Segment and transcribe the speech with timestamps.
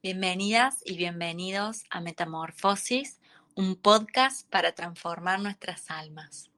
[0.00, 3.20] Bienvenidas y bienvenidos a Metamorfosis,
[3.56, 6.52] un podcast para transformar nuestras almas.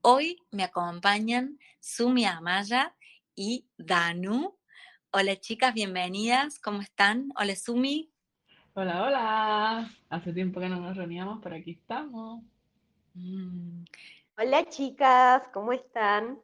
[0.00, 2.94] Hoy me acompañan Sumi Amaya
[3.34, 4.56] y Danu.
[5.10, 7.28] Hola chicas, bienvenidas, ¿cómo están?
[7.38, 8.10] Hola Sumi.
[8.72, 9.90] Hola, hola.
[10.08, 12.42] Hace tiempo que no nos reuníamos, pero aquí estamos.
[13.12, 13.84] Mm.
[14.38, 16.40] Hola chicas, ¿cómo están?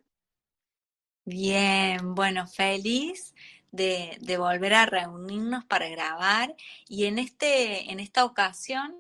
[1.25, 3.35] Bien, bueno, feliz
[3.73, 6.55] de, volver a reunirnos para grabar
[6.89, 8.97] y en, este, en esta ocasión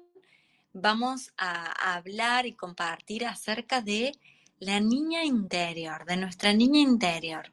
[0.73, 4.13] vamos a hablar y compartir acerca de
[4.59, 7.53] la niña interior, de nuestra niña interior.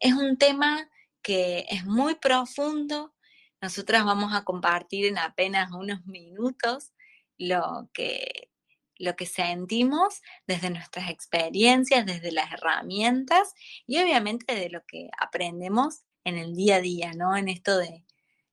[0.00, 0.88] Es un tema
[1.22, 3.14] que es muy profundo.
[3.60, 6.92] Nosotras vamos a compartir en apenas unos minutos
[7.38, 8.50] lo que,
[8.98, 13.54] lo que sentimos desde nuestras experiencias, desde las herramientas
[13.86, 17.36] y obviamente de lo que aprendemos en el día a día, ¿no?
[17.36, 18.04] En esto de,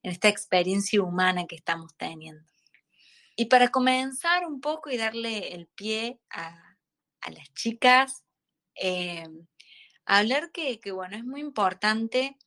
[0.03, 2.47] en esta experiencia humana que estamos teniendo.
[3.35, 6.77] Y para comenzar un poco y darle el pie a,
[7.31, 8.25] las chicas,
[8.75, 9.27] eh,
[10.05, 12.37] hablar que, que, bueno, es muy importante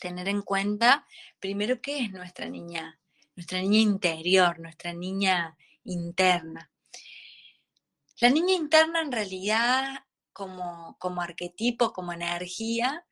[0.00, 1.06] tener en cuenta
[1.38, 2.98] primero qué es nuestra niña,
[3.36, 6.70] nuestra niña interior, nuestra niña interna.
[8.20, 13.04] La niña interna en realidad como, como arquetipo, como energía,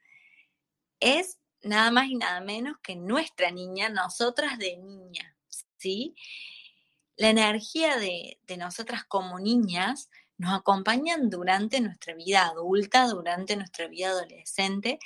[1.00, 5.36] es nada más y nada menos que nuestra niña, nosotras de niña,
[5.77, 6.14] ¿sí?
[7.16, 14.11] La energía de, nosotras como niñas nos acompañan durante nuestra vida adulta, durante nuestra vida
[14.11, 14.98] adolescente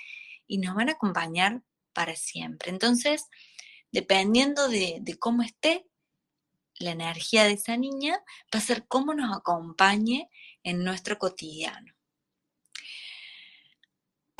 [0.46, 2.70] y nos van a acompañar para siempre.
[2.70, 3.26] Entonces,
[3.92, 5.86] dependiendo de, de cómo esté
[6.80, 10.28] la energía de esa niña, va a ser cómo nos acompañe
[10.64, 11.94] en nuestro cotidiano.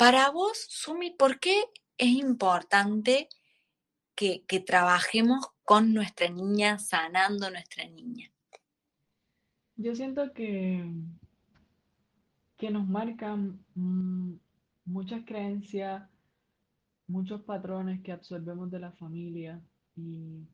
[0.01, 1.63] Para vos, Sumi, ¿por qué
[1.95, 3.29] es importante
[4.15, 8.31] que, trabajemos con nuestra niña, sanando nuestra niña?
[9.75, 10.91] Yo siento que,
[12.57, 14.33] que nos marcan mm,
[14.85, 16.09] muchas creencias,
[17.05, 19.61] muchos patrones que absorbemos de la familia
[19.95, 20.47] y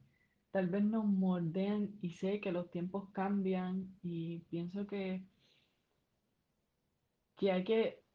[0.52, 5.24] tal vez nos moldean y sé que los tiempos cambian y pienso que,
[7.38, 8.07] que hay que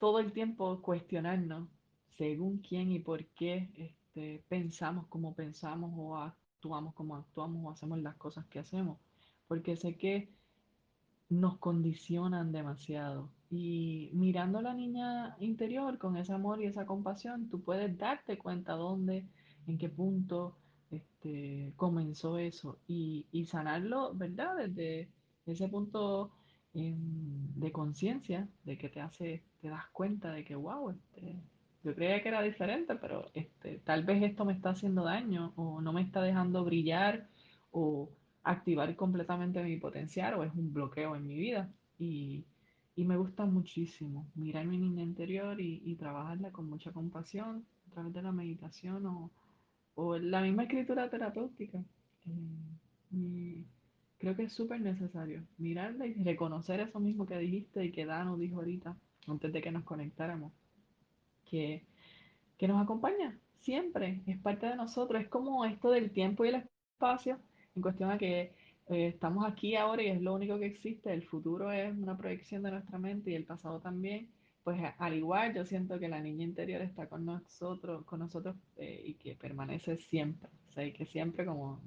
[0.00, 1.68] todo el tiempo cuestionarnos
[2.16, 8.00] según quién y por qué este, pensamos como pensamos o actuamos como actuamos o hacemos
[8.00, 8.98] las cosas que hacemos.
[9.46, 10.32] Porque sé que
[11.28, 13.30] nos condicionan demasiado.
[13.50, 18.38] Y mirando a la niña interior con ese amor y esa compasión, tú puedes darte
[18.38, 19.26] cuenta dónde,
[19.66, 20.56] en qué punto
[20.90, 24.56] este, comenzó eso y, y sanarlo, ¿verdad?
[24.56, 25.10] Desde
[25.46, 26.32] ese punto
[26.72, 31.36] de conciencia, de que te hace, te das cuenta de que, wow, este,
[31.82, 35.80] yo creía que era diferente, pero este, tal vez esto me está haciendo daño o
[35.80, 37.26] no me está dejando brillar
[37.72, 38.10] o
[38.42, 41.68] activar completamente mi potencial o es un bloqueo en mi vida.
[41.98, 42.44] Y,
[42.96, 48.12] y me gusta muchísimo mirar mi niña interior y, trabajarla con mucha compasión a través
[48.12, 49.30] de la meditación o,
[49.94, 51.78] o la misma escritura terapéutica.
[52.26, 53.64] Eh, y,
[54.20, 58.36] creo que es súper necesario mirarla y reconocer eso mismo que dijiste y que Dano
[58.36, 58.94] dijo ahorita,
[59.26, 60.52] antes de que nos conectáramos,
[61.46, 61.86] que,
[62.58, 66.56] que nos acompaña siempre, es parte de nosotros, es como esto del tiempo y el
[66.56, 67.38] espacio,
[67.74, 68.52] en cuestión a que
[68.88, 72.62] eh, estamos aquí ahora y es lo único que existe, el futuro es una proyección
[72.62, 74.28] de nuestra mente y el pasado también,
[74.62, 79.02] pues al igual yo siento que la niña interior está con nosotros, con nosotros eh,
[79.02, 81.80] y que permanece siempre, o sea, y que siempre como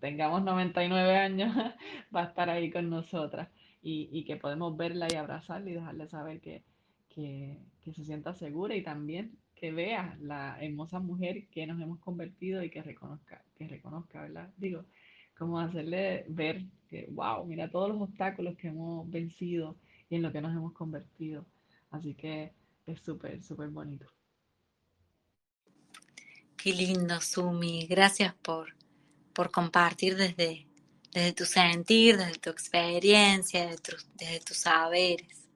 [0.00, 1.54] tengamos 99 años,
[2.14, 3.48] va a estar ahí con nosotras
[3.82, 6.62] y, que podemos verla y abrazarla y dejarle saber que,
[7.14, 12.70] se sienta segura y también que vea la hermosa mujer que nos hemos convertido y
[12.70, 14.52] que reconozca, que reconozca, ¿verdad?
[14.56, 14.84] Digo,
[15.36, 19.76] como hacerle ver que, wow, mira todos los obstáculos que hemos vencido
[20.08, 21.44] y en lo que nos hemos convertido.
[21.90, 22.52] Así que
[22.86, 24.06] es súper, súper bonito.
[26.56, 27.86] Qué lindo, Sumi.
[27.86, 28.77] Gracias por,
[29.38, 30.66] por compartir desde,
[31.12, 35.46] desde tu sentir, desde tu experiencia, desde, tus saberes.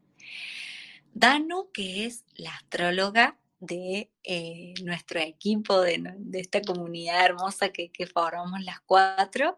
[1.12, 6.00] Danu, que es la astróloga de eh, nuestro equipo, de,
[6.34, 9.56] esta comunidad hermosa que, que, formamos las cuatro.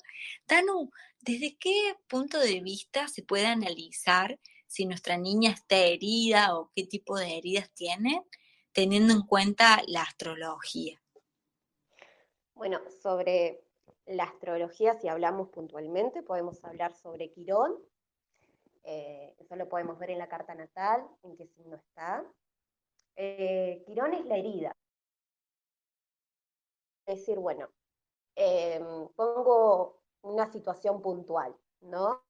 [0.49, 6.71] Danu, ¿desde qué punto de vista se puede analizar si nuestra niña está herida o
[6.75, 8.23] qué tipo de heridas tiene,
[8.73, 10.99] teniendo en cuenta la astrología?
[12.55, 13.64] Bueno, sobre
[14.07, 17.79] la astrología, si hablamos puntualmente, podemos hablar sobre Quirón.
[18.83, 22.25] Eh, eso lo podemos ver en la carta natal, en qué signo está.
[23.17, 24.77] Eh, Quirón es la herida.
[27.07, 27.69] decir, bueno,
[28.35, 32.23] em, pongo una situación puntual, ¿no?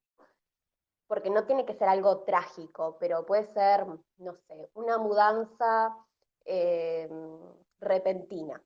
[1.07, 3.87] Porque no tiene que ser algo trágico, pero puede ser,
[4.17, 5.97] no sé, una mudanza
[6.45, 7.39] em,
[7.79, 8.61] repentina,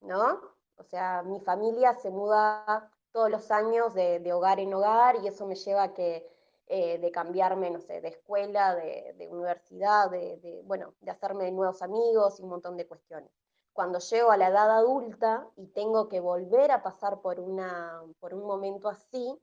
[0.00, 0.40] ¿no?
[0.82, 5.46] O sea, mi familia se muda todos los años de, hogar en hogar y eso
[5.46, 6.28] me lleva a que
[6.66, 12.40] eh, de cambiarme, no sé, de escuela, de, universidad, de, bueno, de hacerme nuevos amigos
[12.40, 13.30] y un montón de cuestiones.
[13.72, 18.34] Cuando llego a la edad adulta y tengo que volver a pasar por, una, por
[18.34, 19.38] un momento así,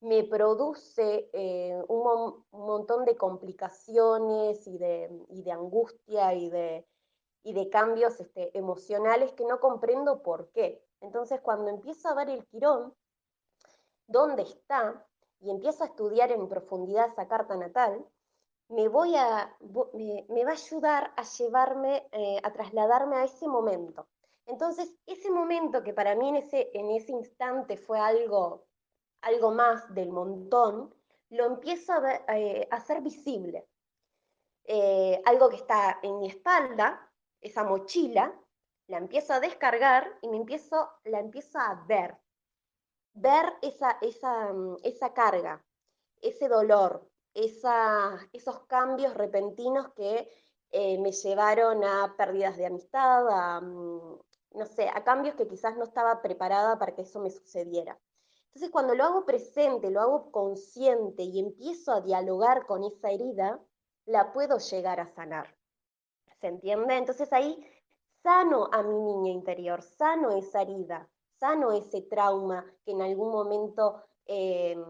[0.00, 6.86] me produce eh, un, montón de complicaciones y de, y de angustia y de,
[7.42, 10.83] y de cambios este, emocionales que no comprendo por qué.
[11.04, 12.94] Entonces, cuando empiezo a ver el quirón,
[14.06, 15.06] dónde está,
[15.40, 18.04] y empiezo a estudiar en profundidad esa carta natal,
[18.68, 19.54] me, voy a,
[20.28, 24.08] me, va a ayudar a llevarme, eh, a trasladarme a ese momento.
[24.46, 28.64] Entonces, ese momento que para mí en ese, en ese instante fue algo,
[29.20, 30.94] algo más del montón,
[31.28, 33.66] lo empiezo a, eh, hacer visible.
[34.64, 37.12] Eh, algo que está en mi espalda,
[37.42, 38.34] esa mochila,
[38.86, 42.18] la empiezo a descargar y me empiezo, la empiezo a ver
[43.14, 45.64] ver esa, esa, mm, esa carga,
[46.20, 50.28] ese dolor, esos cambios repentinos que
[50.70, 54.18] eh, me llevaron a pérdidas de amistad, a, mm,
[54.54, 57.98] no sé, a cambios que quizás no estaba preparada para que eso me sucediera.
[58.46, 63.60] Entonces, cuando lo hago presente, lo hago consciente y empiezo a dialogar con esa herida,
[64.06, 65.56] la puedo llegar a sanar.
[66.40, 66.96] ¿Se entiende?
[66.96, 67.64] Entonces ahí
[68.24, 71.06] sano a mi niña interior, sano esa herida,
[71.38, 74.82] sano ese trauma que en algún momento em,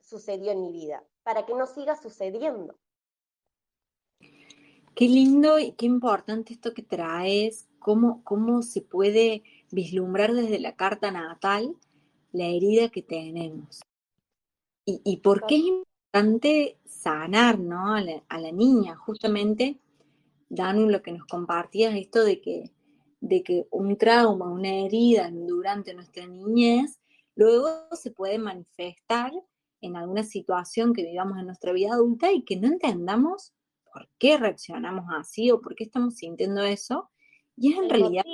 [0.00, 2.76] sucedió en mi vida, para que no siga sucediendo.
[4.94, 9.42] Qué lindo y qué importante esto que traes, cómo, cómo se puede
[9.72, 11.74] vislumbrar desde la carta natal
[12.30, 13.80] la herida que tenemos.
[14.84, 17.94] Y, y por qué es importante sanar ¿no?
[17.94, 18.94] a, la, a la niña.
[18.94, 19.80] Justamente,
[20.54, 22.72] Danu, lo que nos compartías, esto de que
[23.22, 27.00] de que un trauma, una herida durante nuestra niñez,
[27.36, 29.32] luego se puede manifestar
[29.80, 33.54] en alguna situación que vivamos en nuestra vida adulta y que no entendamos
[33.92, 37.10] por qué reaccionamos así o por qué estamos sintiendo eso.
[37.56, 38.24] Y es en realidad...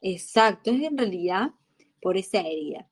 [0.00, 1.52] Exacto, es en realidad
[2.00, 2.90] por esa herida.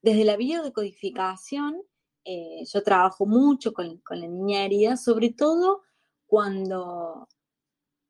[0.00, 1.82] Desde la biodecodificación,
[2.24, 5.82] eh, yo trabajo mucho con, con, la niña herida, sobre todo
[6.34, 7.28] cuando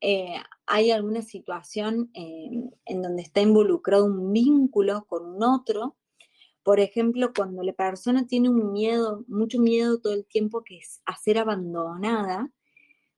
[0.01, 0.33] eh,
[0.65, 2.49] hay alguna situación eh,
[2.85, 5.95] en donde está involucrado un vínculo con un otro.
[6.63, 11.03] Por ejemplo, cuando la persona tiene un miedo, mucho miedo todo el tiempo que es
[11.05, 12.51] a ser abandonada,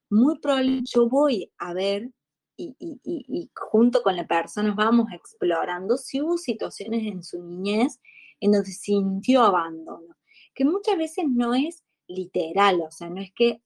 [0.09, 2.11] muy probablemente yo voy a ver
[2.57, 8.01] y, y, junto con la persona vamos explorando si hubo situaciones en su niñez
[8.41, 10.17] en donde sintió abandono,
[10.53, 13.61] que muchas veces no es literal, o sea, no es que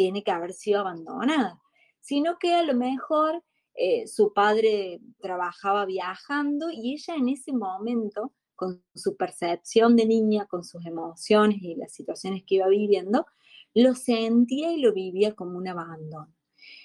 [0.00, 1.60] tiene que haber sido abandonada,
[2.00, 3.44] sino que a lo mejor
[3.74, 10.46] eh, su padre trabajaba viajando y ella en ese momento, con su percepción de niña,
[10.46, 13.26] con sus emociones y las situaciones que iba viviendo,
[13.74, 16.34] lo sentía y lo vivía como un abandono.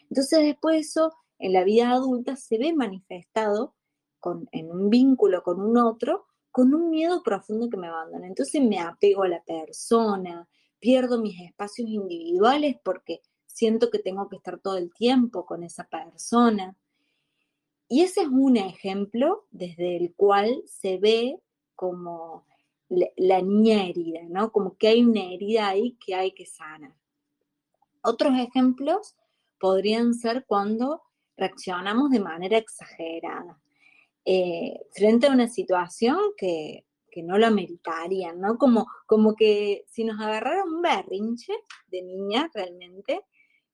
[0.10, 3.76] Entonces después eso en la vida adulta se ve manifestado
[4.20, 8.28] con, en un vínculo con un otro, con un miedo profundo que me abandona.
[8.28, 10.50] Entonces me apego a la persona,
[10.86, 15.86] pierdo mis espacios individuales porque siento que tengo que estar todo el tiempo con esa
[15.86, 16.78] persona.
[17.88, 21.40] Y ese es un ejemplo desde el cual se ve
[21.74, 22.46] como
[22.88, 24.52] la niña herida, ¿no?
[24.52, 26.94] Como que hay una herida ahí que hay que sanar.
[28.04, 29.16] Otros ejemplos
[29.60, 31.02] podrían ser cuando
[31.36, 33.60] reaccionamos de manera exagerada
[34.24, 38.58] eh, frente a una situación que, que no lo ameritaría, ¿no?
[38.58, 41.54] Como, como que si nos agarrara un berrinche
[41.88, 43.22] de niña realmente,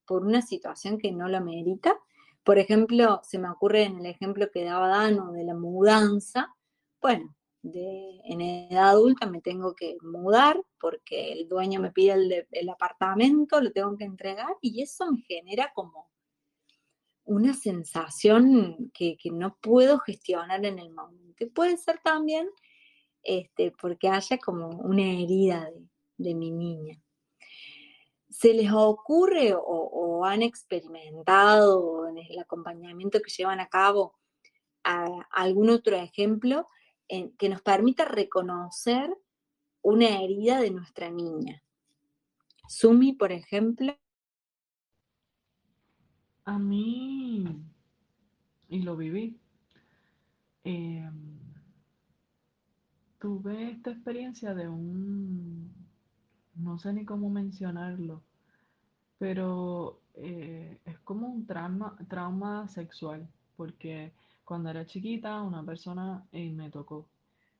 [0.05, 1.97] por una situación que no lo merita.
[2.43, 6.53] Por ejemplo, se me ocurre en el ejemplo que daba Dano de la mudanza.
[7.01, 12.69] Bueno, de, en edad adulta me tengo que mudar porque el dueño me pide el,
[12.69, 16.11] apartamento, lo tengo que entregar y eso me genera como
[17.23, 21.45] una sensación que, no puedo gestionar en el momento.
[21.55, 22.47] Puede ser también
[23.23, 25.69] este, porque haya como una herida
[26.17, 27.01] de mi niña.
[28.29, 34.15] ¿Se les ocurre o, han experimentado en el acompañamiento que llevan a cabo
[34.83, 36.67] algún otro ejemplo
[37.07, 39.09] que nos permita reconocer
[39.81, 41.63] una herida de nuestra niña?
[42.69, 43.97] Sumi, por ejemplo.
[46.45, 47.45] A mí,
[48.69, 49.39] y lo viví,
[50.63, 51.40] em,
[53.21, 55.71] tuve esta experiencia de un,
[56.55, 58.23] no sé ni cómo mencionarlo,
[59.17, 64.13] pero eh, es como un trauma, trauma sexual, porque
[64.45, 67.09] cuando era chiquita una persona eh, me tocó.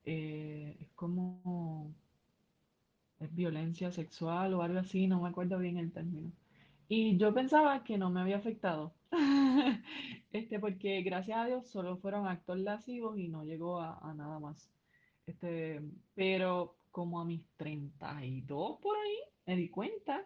[0.06, 1.94] Eh, es como
[3.20, 6.32] es violencia sexual o algo así, no me acuerdo bien el término.
[6.90, 8.94] Y yo pensaba que no me había afectado,
[10.32, 14.40] este, porque gracias a Dios solo fueron actos lascivos y no llegó a, a nada
[14.40, 14.70] más.
[15.32, 15.82] Este,
[16.14, 20.26] pero como a mis 32 por ahí, me di cuenta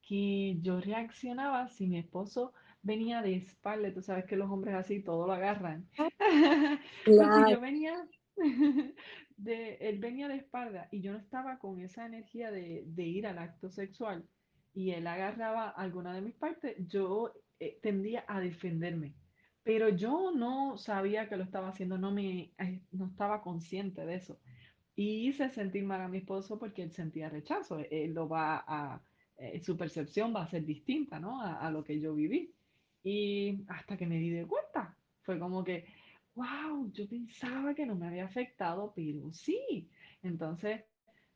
[0.00, 5.02] que yo reaccionaba si mi esposo venía de espalda, tú sabes que los hombres así
[5.02, 5.88] todo lo agarran.
[7.04, 7.12] Si
[7.50, 8.08] yo venía
[9.36, 13.26] de, él venía de espalda y yo no estaba con esa energía de, de ir
[13.26, 14.24] al acto sexual
[14.72, 19.14] y él agarraba alguna de mis partes, yo eh, tendía a defenderme.
[19.66, 24.14] Pero yo no sabía que lo estaba haciendo, no, me, eh, no estaba consciente de
[24.14, 24.38] eso.
[24.94, 27.80] Y hice sentir mal a mi esposo porque él sentía rechazo.
[27.90, 29.02] Él lo va a,
[29.36, 31.42] eh, su percepción va a ser distinta, ¿no?
[31.42, 32.54] A, a, lo que yo viví.
[33.02, 35.84] Y hasta que me di de cuenta, fue como que,
[36.36, 39.90] wow, yo pensaba que no me había afectado, pero sí.
[40.22, 40.84] Entonces,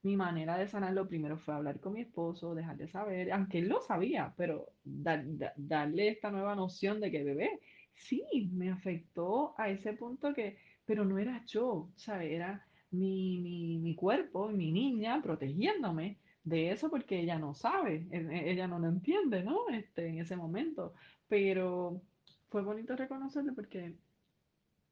[0.02, 3.80] mi manera de sanarlo primero fue hablar con mi esposo, dejarle saber, aunque él lo
[3.80, 7.60] sabía, pero da, da, darle esta nueva noción de que bebé,
[7.94, 12.32] sí, me afectó a ese punto que, pero no era yo, ¿sabes?
[12.32, 18.18] Era mi, mi, mi cuerpo, mi niña protegiéndome de eso porque ella no sabe, e,
[18.18, 19.68] e, ella no lo entiende, ¿no?
[19.68, 20.94] Este, en ese momento.
[21.28, 22.02] Pero
[22.48, 23.96] fue bonito reconocerlo porque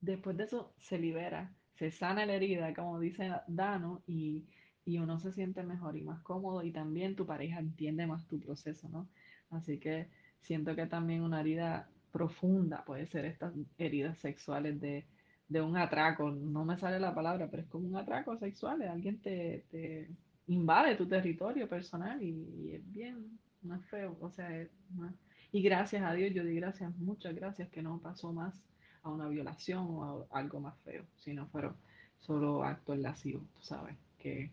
[0.00, 4.46] después de eso se libera, se sana la herida, como dice Dano, y,
[4.84, 8.40] y uno se siente mejor y más cómodo y también tu pareja entiende más tu
[8.40, 9.08] proceso, ¿no?
[9.50, 15.06] Así que siento que también una herida profunda puede ser estas heridas sexuales de,
[15.48, 19.20] de un atraco, no me sale la palabra, pero es como un atraco sexual, alguien
[19.20, 20.08] te, te
[20.46, 25.12] invade tu territorio personal y, es bien, no es feo, o sea, es, no
[25.50, 28.62] y gracias a Dios, yo di gracias, muchas gracias que no pasó más
[29.02, 31.74] a una violación o a algo más feo, sino fueron
[32.18, 34.50] solo actos lascivos, tú sabes, que,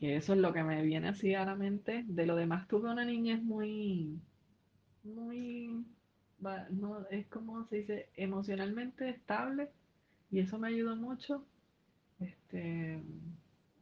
[0.00, 2.04] que eso es lo que me viene así a la mente.
[2.08, 4.18] De lo demás tuve una niñez muy,
[5.04, 5.84] muy,
[6.70, 9.70] no, es como se dice, emocionalmente estable
[10.30, 11.44] y eso me ayudó mucho
[12.20, 13.02] este,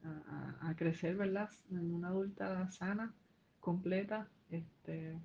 [0.04, 1.50] a, a, crecer, ¿verdad?
[1.70, 3.14] En una adulta sana,
[3.60, 5.18] completa, este,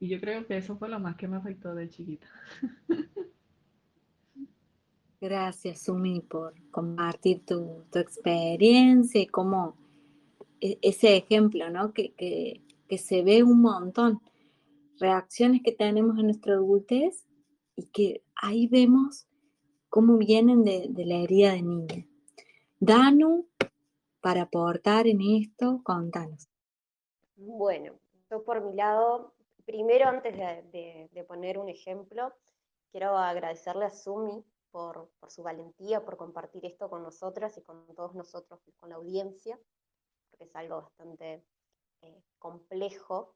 [0.00, 2.26] y yo creo que eso fue lo más que me afectó de chiquita.
[5.20, 9.74] Gracias, Sumi, por compartir tu, tu experiencia y cómo
[10.60, 11.94] e, ese ejemplo, ¿no?
[11.94, 14.20] Que, que, que, se ve un montón.
[14.98, 17.26] Reacciones que tenemos en nuestra adultez
[17.76, 19.26] y que ahí vemos
[19.88, 22.06] cómo vienen de, la herida de niña.
[22.80, 23.48] Danu,
[24.20, 26.48] para aportar en esto, contanos.
[27.36, 27.94] Bueno,
[28.30, 29.34] yo por mi lado,
[29.64, 32.32] primero antes de, poner un ejemplo,
[32.90, 37.86] quiero agradecerle a Sumi por, por, su valentía, por compartir esto con nosotras y con
[37.94, 39.58] todos nosotros, con la audiencia,
[40.30, 41.44] porque es algo bastante
[42.02, 43.34] eh, complejo.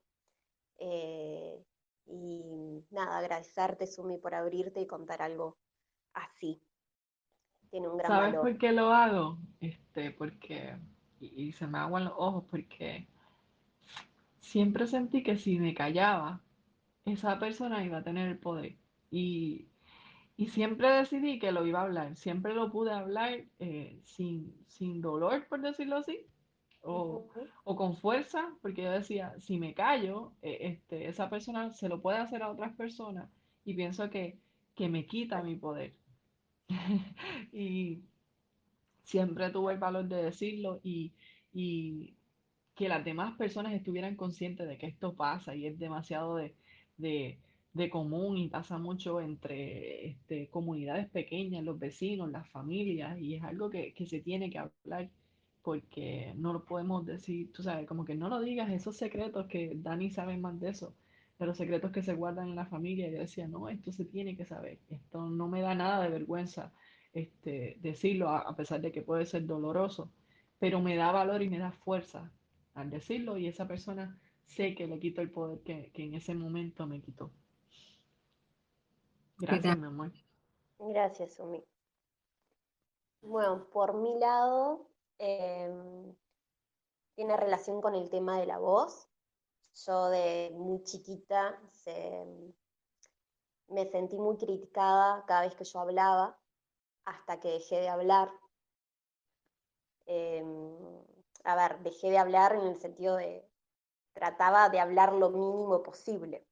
[0.79, 1.63] Eh,
[2.07, 5.59] y nada, agradecerte, Sumi, por abrirte y contar algo
[6.15, 6.61] así.
[7.71, 8.43] Tiene un gran ¿Sabes valor.
[8.43, 9.39] por qué lo hago?
[9.61, 10.77] Este, porque,
[11.21, 13.07] y, y se me aguan los ojos, porque
[14.41, 16.41] siempre sentí que si me callaba,
[17.05, 18.77] esa persona iba a tener el poder.
[19.11, 19.69] Y
[20.39, 25.01] y siempre decidí que lo iba a hablar, siempre lo pude hablar eh, sin, sin,
[25.01, 26.29] dolor, por decirlo así,
[26.83, 27.29] o,
[27.65, 32.01] o, con fuerza, porque yo decía, si me callo, eh, este, esa persona se lo
[32.01, 33.29] puede hacer a otras personas
[33.65, 34.39] y pienso que,
[34.75, 35.95] que me quita mi poder.
[37.53, 38.03] y
[39.03, 41.13] siempre tuve el valor de decirlo y,
[41.53, 42.15] y,
[42.75, 46.55] que las demás personas estuvieran conscientes de que esto pasa y es demasiado de,
[46.97, 47.41] de
[47.79, 53.43] de común y pasa mucho entre este, comunidades pequeñas, los vecinos, las familias, y es
[53.45, 55.11] algo que, que, se tiene que hablar
[55.63, 59.73] porque no lo podemos decir, tú sabes, como que no lo digas, esos secretos que
[59.77, 60.95] Dani sabe más de eso,
[61.39, 64.37] de los secretos que se guardan en la familia, yo decía, no, esto se tiene
[64.37, 66.73] que saber, esto no me da nada de vergüenza
[67.13, 70.11] este, decirlo, a, a pesar de que puede ser doloroso,
[70.59, 72.31] pero me da valor y me da fuerza
[72.75, 76.35] al decirlo y esa persona sé que le quito el poder que, que en ese
[76.35, 77.31] momento me quitó.
[79.39, 80.13] Gracias, mi amor.
[80.79, 81.63] Gracias, Sumi.
[83.23, 84.89] Bueno, por mi lado,
[85.19, 86.15] eh,
[87.15, 89.09] tiene relación con el tema de la voz.
[89.87, 92.25] Yo de muy chiquita se,
[93.69, 96.39] me sentí muy criticada cada vez que yo hablaba
[97.05, 98.31] hasta que dejé de hablar.
[100.07, 101.05] Em,
[101.45, 103.49] a ver, dejé de hablar en el sentido de,
[104.13, 106.47] trataba de hablar lo mínimo posible,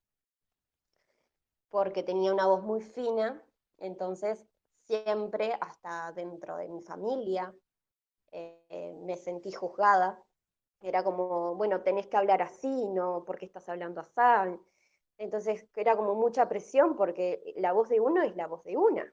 [1.68, 3.42] porque tenía una voz muy fina,
[3.78, 4.46] entonces
[4.86, 7.54] siempre, hasta dentro de mi familia,
[8.32, 10.22] eh, me sentí juzgada.
[10.80, 13.24] Era como, bueno, tenés que hablar así, ¿no?
[13.24, 14.60] ¿Por qué estás hablando así?
[15.18, 19.12] Entonces era como mucha presión porque la voz de uno es la voz de una.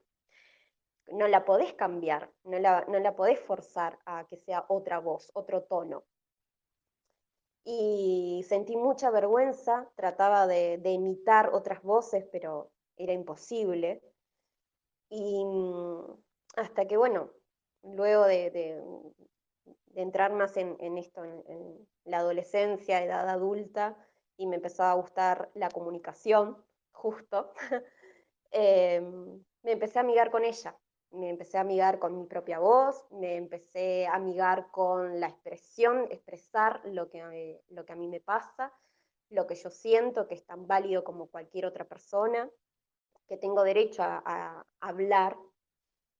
[1.08, 5.30] No la podés cambiar, no la, no la podés forzar a que sea otra voz,
[5.34, 6.04] otro tono.
[7.64, 14.02] Y sentí mucha vergüenza, trataba de, imitar otras voces, pero era imposible.
[15.08, 16.22] Y mm,
[16.56, 17.30] hasta que, bueno,
[17.84, 18.82] luego de,
[19.94, 23.96] entrar más en, esto, en, la adolescencia, edad adulta,
[24.36, 26.62] y me empezó a gustar la comunicación,
[26.92, 27.52] justo,
[28.50, 30.76] em, me empecé a amigar con ella,
[31.12, 36.08] me empecé a amigar con mi propia voz, me empecé a amigar con la expresión,
[36.10, 38.72] expresar lo que, lo que a mí me pasa,
[39.30, 42.50] lo que yo siento, que es tan válido como cualquier otra persona,
[43.26, 45.36] que tengo derecho a, hablar.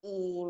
[0.03, 0.43] Y,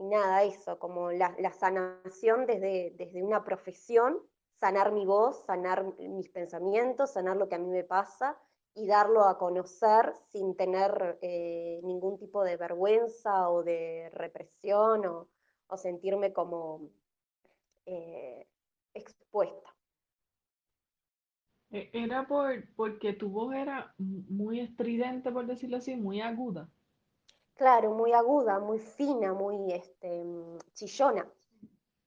[0.00, 4.18] nada, eso, como la, sanación desde, desde una profesión
[4.58, 8.36] sanar mi voz, sanar mis pensamientos, sanar lo que a mí me pasa
[8.74, 15.28] y darlo a conocer sin tener eh, ningún tipo de vergüenza o de represión o,
[15.76, 16.90] sentirme como
[17.86, 18.46] eh,
[18.94, 19.74] expuesta.
[21.70, 26.70] E, era por, porque tu voz era muy estridente, por decirlo así, muy aguda.
[27.58, 30.24] Claro, muy aguda, muy fina, muy este,
[30.74, 31.26] chillona.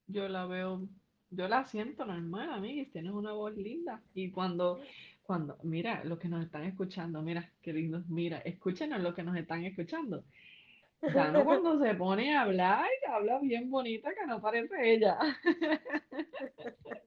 [0.07, 0.87] Yo la veo
[1.31, 4.01] yo la siento normal, amiguis, tienes una voz linda.
[4.13, 4.81] Y cuando,
[5.23, 9.37] cuando, mira, los que nos están escuchando, mira, qué lindos, mira, escúchenos los que nos
[9.37, 10.25] están escuchando.
[11.01, 15.17] Dano cuando se pone a hablar, habla bien bonita que no parece ella.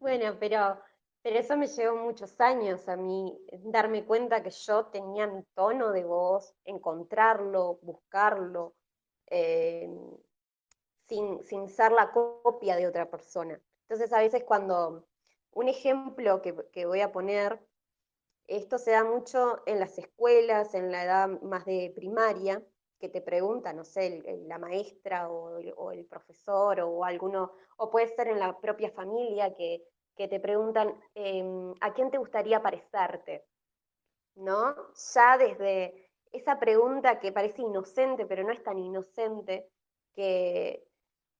[0.00, 0.78] Bueno, pero,
[1.24, 5.90] pero eso me llevó muchos años a mí, darme cuenta que yo tenía mi tono
[5.90, 8.74] de voz, encontrarlo, buscarlo.
[9.26, 9.88] Eh,
[11.08, 13.60] sin, ser la copia de otra persona.
[13.82, 15.06] Entonces a veces cuando
[15.52, 17.60] un ejemplo que, voy a poner,
[18.46, 22.62] esto se da mucho en las escuelas, en la edad más de primaria,
[22.98, 28.28] que te pregunta, no sé, la maestra o, el profesor o alguno, o puede ser
[28.28, 29.84] en la propia familia que,
[30.16, 33.46] te preguntan, em, ¿a quién te gustaría parecerte?
[34.36, 34.74] ¿No?
[35.14, 39.68] Ya desde esa pregunta que parece inocente, pero no es tan inocente,
[40.14, 40.86] que,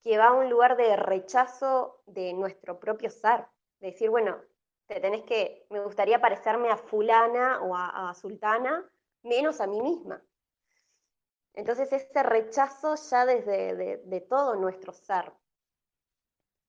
[0.02, 3.46] que va a un lugar de rechazo de nuestro propio ser.
[3.80, 4.40] De decir, bueno,
[4.86, 8.88] te tenés que, me gustaría parecerme a fulana o a, sultana,
[9.22, 10.22] menos a mí misma.
[11.54, 15.32] Entonces ese rechazo ya desde de, todo nuestro ser.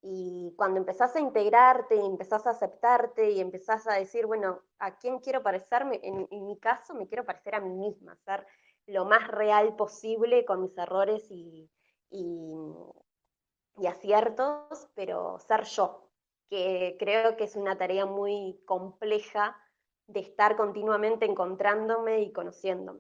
[0.08, 4.98] Y cuando empezás a integrarte y empezás a aceptarte y empezás a decir, bueno, ¿a
[5.00, 6.00] quién quiero parecerme?
[6.04, 8.46] En, mi caso me quiero parecer a mí misma, ser
[8.86, 11.68] lo más real posible con mis errores y,
[12.12, 16.12] y aciertos, pero ser yo,
[16.52, 19.58] que creo que es una tarea muy compleja
[20.06, 23.00] de estar continuamente encontrándome y conociéndome.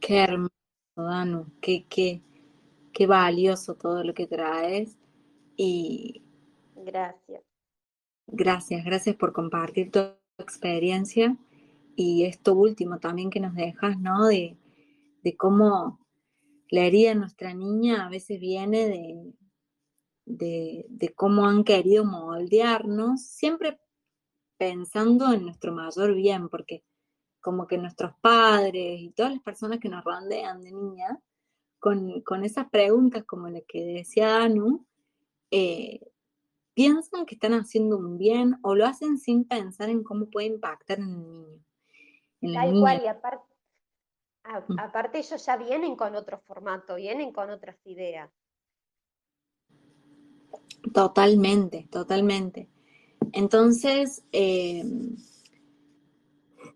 [0.00, 0.52] Qué hermoso,
[0.94, 2.22] Danu, qué, qué,
[2.94, 4.96] qué valioso todo lo que traes
[5.56, 6.22] y...
[6.76, 7.42] Gracias.
[8.26, 10.00] Gracias, gracias por compartir tu
[10.38, 11.36] experiencia
[11.96, 14.26] y esto último también que nos dejas, ¿no?
[14.26, 14.56] De,
[15.22, 16.00] de cómo
[16.70, 23.78] la herida de nuestra niña a veces viene de, de, cómo han querido moldearnos, siempre
[24.56, 26.84] pensando en nuestro mayor bien, porque
[27.40, 31.20] como que nuestros padres y todas las personas que nos rodean de niña,
[32.24, 34.86] con, esas preguntas como la que decía Danu,
[35.50, 36.00] eh,
[36.72, 40.98] piensan que están haciendo un bien o lo hacen sin pensar en cómo puede impactar
[40.98, 41.62] en
[42.40, 42.54] el niño.
[42.54, 43.54] Tal cual, y aparte,
[44.68, 44.78] Mm.
[44.78, 48.30] aparte ellos ya vienen con otro formato, vienen con otras ideas.
[50.92, 52.68] Totalmente, totalmente.
[53.32, 55.16] Entonces, em,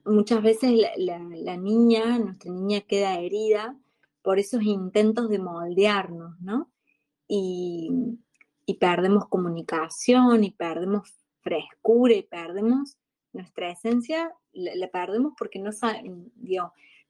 [0.05, 3.77] muchas veces la, niña, nuestra niña queda herida
[4.23, 6.71] por esos intentos de moldearnos, ¿no?
[7.27, 7.91] Y,
[8.79, 12.99] perdemos comunicación y perdemos frescura y perdemos
[13.33, 16.29] nuestra esencia, la, perdemos porque no sabemos,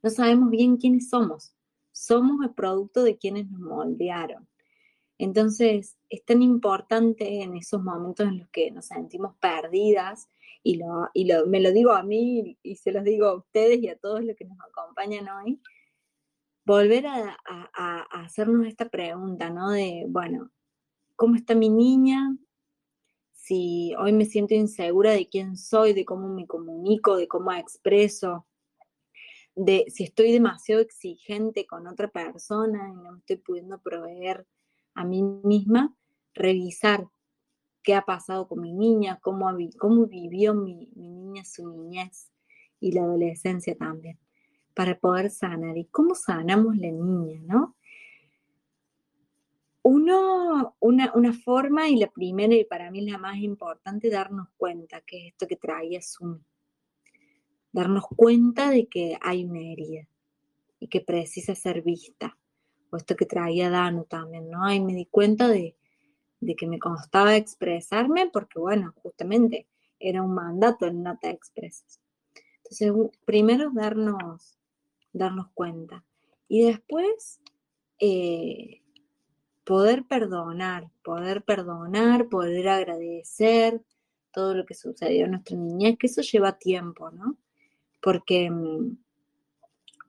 [0.03, 1.55] no sabemos bien quiénes somos.
[1.91, 4.49] Somos el producto de quienes nos moldearon.
[5.19, 10.29] Entonces, es tan importante en esos momentos en los que nos sentimos perdidas,
[10.63, 10.77] y,
[11.25, 14.23] lo, me lo digo a mí y se los digo a ustedes y a todos
[14.23, 15.61] los que nos acompañan hoy,
[16.69, 17.39] volver a,
[18.11, 19.71] hacernos esta pregunta, ¿no?
[19.71, 20.51] De, bueno,
[21.17, 22.37] ¿cómo está mi niña?
[23.33, 28.47] Si hoy me siento insegura de quién soy, de cómo me comunico, de cómo expreso,
[29.55, 34.47] de si estoy demasiado exigente con otra persona y no me estoy pudiendo proveer
[34.95, 35.97] a mí misma,
[36.35, 37.09] revisar
[37.83, 42.31] qué ha pasado con mi niña, cómo, cómo vivió mi, mi niña su niñez
[42.79, 44.19] y la adolescencia también
[44.79, 45.77] para poder sanar.
[45.77, 47.75] ¿Y cómo sanamos la niña, no?
[49.83, 55.01] Uno, una, una, forma y la primera y para mí la más importante, darnos cuenta
[55.01, 56.45] que es esto que traía Sumi.
[57.73, 60.07] Darnos cuenta de que hay una herida
[60.79, 62.39] y que precisa ser vista.
[62.91, 64.65] O esto que traía Danu también, ¿no?
[64.65, 65.77] Ahí me di cuenta de,
[66.39, 69.67] de que me costaba expresarme porque, bueno, justamente
[69.99, 71.37] era un mandato en no te.
[72.71, 72.93] Entonces,
[73.25, 74.58] primero darnos,
[75.13, 76.05] darnos cuenta.
[76.49, 77.41] Y después,
[78.01, 78.83] eh,
[79.65, 83.83] poder perdonar, poder perdonar, poder agradecer
[84.33, 87.37] todo lo que sucedió en nuestra niñez, que eso lleva tiempo, ¿no?
[88.01, 88.97] Porque mm,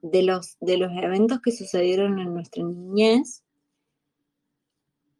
[0.02, 3.44] de los, de los eventos que sucedieron en nuestra niñez,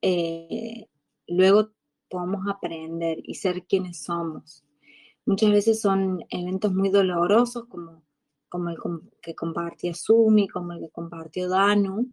[0.02, 0.86] eh,
[1.26, 1.70] luego
[2.08, 4.64] podemos aprender y ser quienes somos.
[5.26, 8.02] Muchas veces son eventos muy dolorosos como
[8.50, 8.76] como el
[9.22, 12.12] que compartió Sumi, como el que compartió Danu,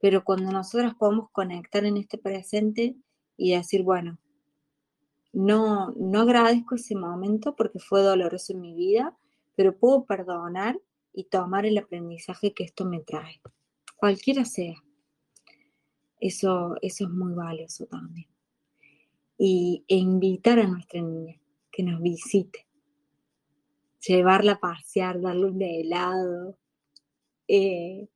[0.00, 2.96] pero cuando nosotras podemos conectar en este presente
[3.36, 4.18] y decir, bueno,
[5.32, 9.16] no, no agradezco ese momento porque fue doloroso en mi vida,
[9.54, 10.80] pero puedo perdonar
[11.12, 13.40] y tomar el aprendizaje que esto me trae,
[13.96, 14.76] cualquiera sea.
[16.18, 18.28] Eso, eso es muy valioso también.
[19.38, 21.40] Y, e invitar a nuestra niña
[21.70, 22.66] que nos visite,
[24.00, 26.58] llevarla a pasear, darle un helado,
[27.48, 28.08] eh,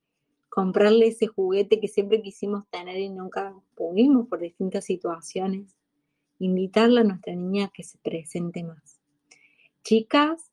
[0.49, 5.75] comprarle ese juguete que siempre quisimos tener y nunca pudimos por distintas situaciones,
[6.39, 8.99] invitarla a nuestra niña a que se presente más.
[9.83, 10.51] Chicas,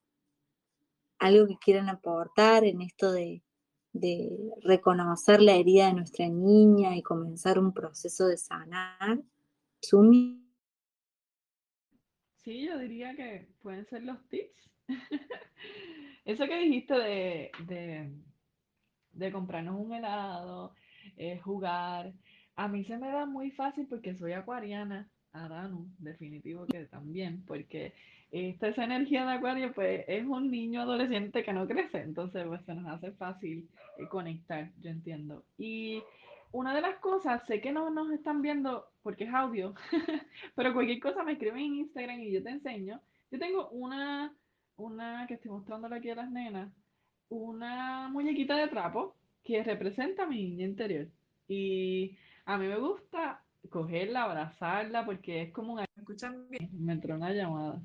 [1.18, 3.42] algo que quieran aportar en esto de,
[4.62, 9.23] reconocer la herida de nuestra niña y comenzar un proceso de sanar.
[9.81, 10.42] Sumi.
[12.38, 14.71] Sí, yo diría que pueden ser los tips
[16.24, 17.50] Eso que dijiste de,
[19.12, 20.74] de, comprarnos un helado,
[21.16, 22.12] eh, jugar,
[22.55, 27.44] a mí se me da muy fácil porque soy acuariana, a Danu, definitivo que también,
[27.46, 27.92] porque
[28.31, 32.64] esta esa energía de acuario pues es un niño adolescente que no crece, entonces pues
[32.64, 35.44] se nos hace fácil eh, conectar, yo entiendo.
[35.59, 36.02] Y
[36.52, 39.74] una de las cosas, sé que no nos están viendo porque es audio,
[40.55, 43.00] pero cualquier cosa me escriben en Instagram y yo te enseño.
[43.31, 44.35] Yo tengo una
[44.76, 46.72] una que estoy mostrándole aquí a las nenas,
[47.28, 51.08] una muñequita de trapo que representa a mi niña interior.
[51.48, 55.85] Y a mí me gusta cogerla, abrazarla, porque es como una...
[55.94, 56.68] ¿Me escuchan bien?
[56.72, 57.82] Me entró una llamada.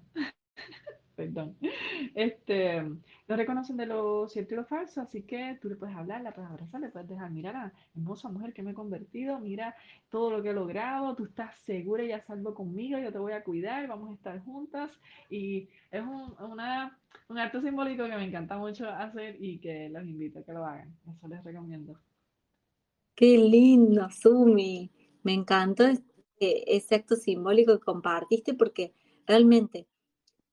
[1.18, 1.58] Perdón.
[2.14, 6.22] Este, no reconocen de lo cierto y lo falso, así que tú le puedes hablar,
[6.22, 9.76] la puedes abrazar, le puedes dejar, mira la hermosa mujer que me he convertido, mira
[10.10, 13.34] todo lo que he logrado, tú estás segura y a salvo conmigo, yo te voy
[13.34, 14.92] a cuidar, vamos a estar juntas
[15.30, 16.36] y es un,
[17.30, 20.66] un acto simbólico que me encanta mucho hacer y que los invito a que lo
[20.66, 22.00] hagan, eso les recomiendo.
[23.16, 24.92] Qué lindo, Sumi,
[25.24, 25.86] me encantó
[26.40, 28.94] ese acto simbólico que compartiste porque
[29.26, 29.88] realmente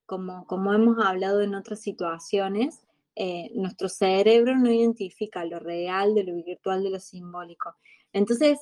[0.06, 2.80] como, como hemos hablado en otras situaciones,
[3.16, 7.76] eh, nuestro cerebro no identifica lo real de lo virtual, de lo simbólico.
[8.12, 8.58] Entonces,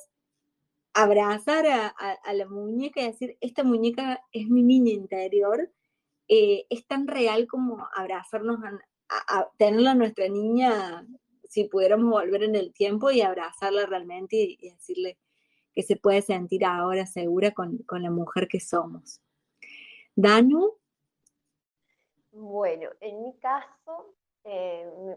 [0.93, 5.71] abrazar a, la muñeca y decir, esta muñeca es mi niña interior,
[6.27, 8.59] eh, es tan real como abrazarnos,
[9.09, 11.05] a, tenerla a nuestra niña,
[11.49, 15.17] si pudiéramos volver en el tiempo y abrazarla realmente y, decirle
[15.73, 19.21] que se puede sentir ahora segura con, con la mujer que somos.
[20.15, 20.73] Danu,
[22.33, 25.15] bueno, en mi caso, eh,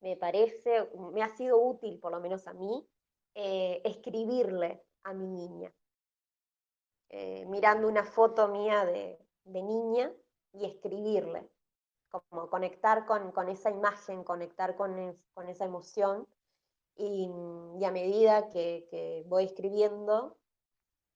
[0.00, 2.86] me, parece, me ha sido útil, por lo menos a mí,
[3.34, 5.72] eh, escribirle a mi niña.
[7.10, 10.12] Eh, mirando una foto mía de, niña
[10.52, 11.48] y escribirle,
[12.10, 14.98] como conectar con, esa imagen, conectar con,
[15.48, 16.26] esa emoción.
[16.96, 17.30] Y,
[17.84, 20.38] a medida que voy escribiendo,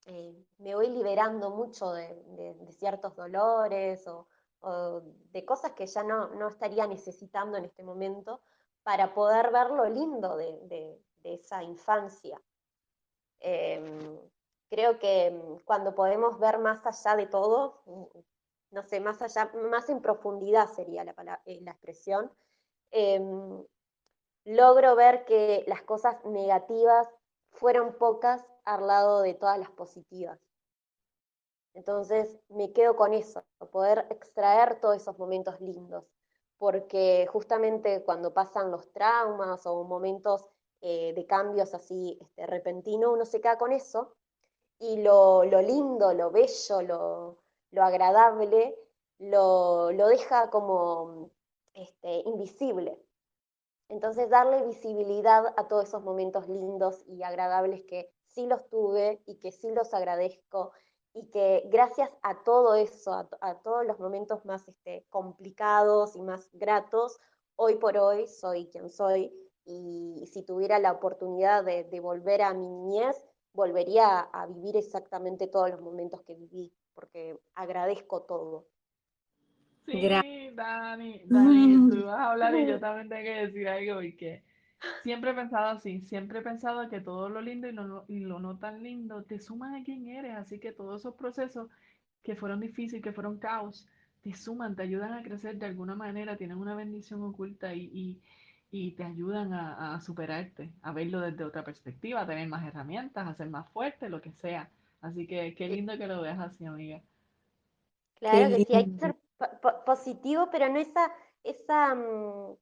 [0.06, 4.26] eh, me voy liberando mucho de, ciertos dolores o,
[5.32, 8.40] de cosas que ya no, estaría necesitando en este momento
[8.82, 12.40] para poder ver lo lindo de, esa infancia.
[13.40, 14.18] Em,
[14.70, 18.04] creo que mm, cuando podemos ver más allá de todo, mm,
[18.70, 22.32] no sé, más allá, más en profundidad sería la, eh, expresión,
[22.90, 23.64] em,
[24.44, 27.08] logro ver que las cosas negativas
[27.50, 30.38] fueron pocas al lado de todas las positivas.
[31.74, 36.04] Entonces me quedo con eso, poder extraer todos esos momentos lindos,
[36.58, 40.44] porque justamente cuando pasan los traumas o momentos
[40.80, 44.14] eh, de cambios así este, repentinos, uno se queda con eso
[44.80, 46.82] y lo, lindo, lo bello,
[47.70, 48.76] lo, agradable,
[49.18, 51.30] lo, deja como
[51.74, 52.98] este, invisible.
[53.88, 59.36] Entonces darle visibilidad a todos esos momentos lindos y agradables que sí los tuve y
[59.36, 60.72] que sí los agradezco
[61.12, 66.48] y que gracias a todo eso, a, todos los momentos más este, complicados y más
[66.52, 67.18] gratos,
[67.56, 69.32] hoy por hoy soy quien soy
[69.64, 73.16] y, si tuviera la oportunidad de, volver a mi niñez,
[73.52, 78.66] volvería a, vivir exactamente todos los momentos que viví, porque agradezco todo.
[79.86, 84.16] Sí, Dani, Dani, tú vas a hablar y yo también tengo que decir algo y
[84.16, 84.44] que
[85.02, 87.68] Siempre he pensado así, siempre he pensado que todo lo lindo
[88.08, 91.68] y lo, no tan lindo te suman a quien eres, así que todos esos procesos
[92.22, 93.86] que fueron difíciles, que fueron caos,
[94.22, 98.20] te suman, te ayudan a crecer de alguna manera, tienen una bendición oculta y,
[98.70, 103.48] te ayudan a, superarte, a verlo desde otra perspectiva, a tener más herramientas, a ser
[103.50, 104.70] más fuerte, lo que sea.
[105.00, 107.00] Así que qué lindo que lo veas así, amiga.
[108.16, 109.16] Claro que sí, hay que ser
[109.86, 111.10] positivo, pero no esa,
[111.42, 112.56] esa mm,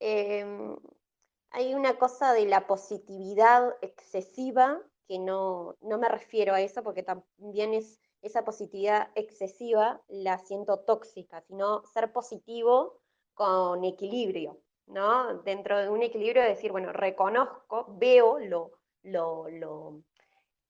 [0.00, 0.76] em,
[1.54, 7.04] hay una cosa de la positividad excesiva, que no, no me refiero a eso porque
[7.04, 12.98] también es esa positividad excesiva, la siento tóxica, sino ser positivo
[13.34, 15.42] con equilibrio, ¿no?
[15.42, 20.02] Dentro de un equilibrio de decir, bueno, reconozco, veo lo, lo, lo,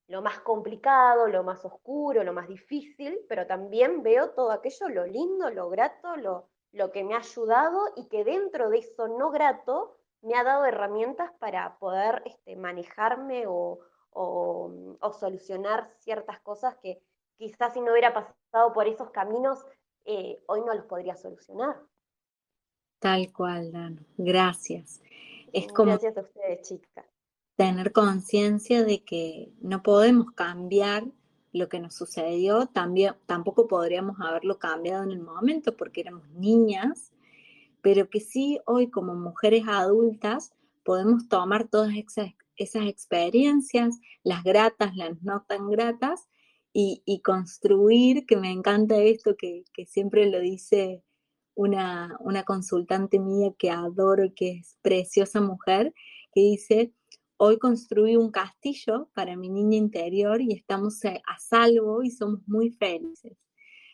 [0.08, 5.06] lo más complicado, lo más oscuro, lo más difícil, pero también veo todo aquello, lo
[5.06, 9.30] lindo, lo grato, lo, lo que me ha ayudado y que dentro de eso no
[9.30, 13.80] grato me ha dado herramientas para poder este, manejarme o,
[15.18, 17.00] solucionar ciertas cosas que
[17.36, 19.64] quizás si no hubiera pasado por esos caminos,
[20.04, 21.76] eh, hoy no los podría solucionar.
[23.00, 24.00] Tal cual, Dano.
[24.16, 25.02] Gracias.
[25.52, 27.04] Es como Gracias a ustedes, chicas.
[27.56, 31.04] Tener conciencia de que no podemos cambiar
[31.52, 37.13] lo que nos sucedió, también, tampoco podríamos haberlo cambiado en el momento porque éramos niñas
[37.84, 40.54] pero que sí hoy como mujeres adultas
[40.86, 41.92] podemos tomar todas
[42.56, 46.26] esas, experiencias, las gratas, las no tan gratas,
[46.72, 51.04] y, construir, que me encanta esto, que, siempre lo dice
[51.54, 55.92] una, una, consultante mía que adoro, que es preciosa mujer,
[56.32, 56.94] que dice,
[57.36, 62.70] hoy construí un castillo para mi niña interior y estamos a salvo y somos muy
[62.70, 63.36] felices.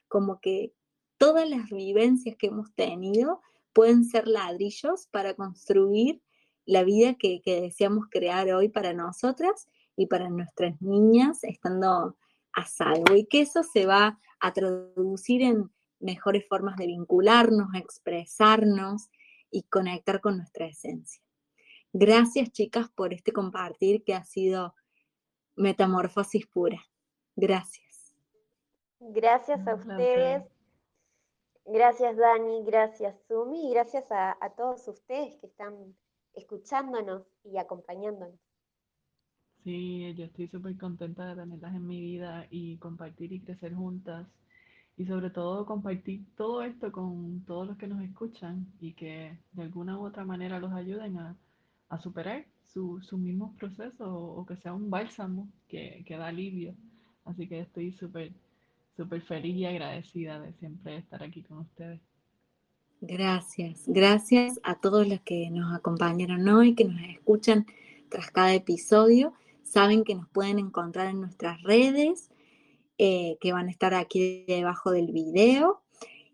[0.06, 0.72] Como que
[1.18, 6.22] todas las vivencias que hemos tenido pueden ser ladrillos para construir
[6.66, 12.16] la vida que, deseamos crear hoy para nosotras y para nuestras niñas estando
[12.52, 19.10] a salvo y que eso se va a traducir en mejores formas de vincularnos, expresarnos
[19.50, 21.22] y conectar con nuestra esencia.
[21.92, 24.74] Gracias chicas por este compartir que ha sido
[25.56, 26.80] metamorfosis pura.
[27.34, 28.14] Gracias.
[29.00, 30.44] Gracias a ustedes
[31.66, 35.94] Gracias Dani, gracias Sumi y gracias a, todos ustedes que están
[36.34, 38.38] escuchándonos y acompañándonos.
[39.62, 44.26] Sí, yo estoy súper contenta de tenerlas en mi vida y compartir y crecer juntas
[44.96, 49.62] y sobre todo compartir todo esto con todos los que nos escuchan y que de
[49.62, 51.36] alguna u otra manera los ayuden a,
[52.00, 56.74] superar sus su mismos procesos o, que sea un bálsamo que, que da alivio.
[57.24, 58.32] Así que estoy súper
[59.00, 62.02] súper feliz y agradecida de siempre estar aquí con ustedes.
[63.00, 67.64] Gracias, gracias a todos los que nos acompañaron hoy, que nos escuchan
[68.10, 69.32] tras cada episodio.
[69.62, 72.30] Saben que nos pueden encontrar en nuestras redes,
[72.98, 75.80] eh, que van a estar aquí debajo del video.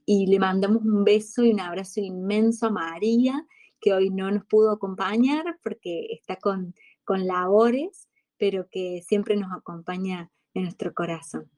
[0.05, 3.47] Y le mandamos un beso y un abrazo inmenso a María,
[3.81, 6.75] que hoy no nos pudo acompañar porque está con,
[7.05, 11.49] con labores, pero que siempre nos acompaña en nuestro corazón.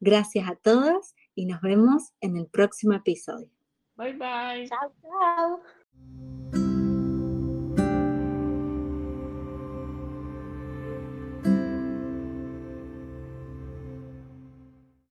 [0.00, 3.50] Gracias a todas y nos vemos en el próximo episodio.
[3.96, 4.68] Bye bye.
[4.68, 6.63] Chao, chao.